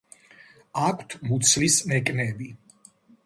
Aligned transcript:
აქვთ 0.85 1.13
მუცლის 1.31 1.77
ნეკნები. 1.91 2.49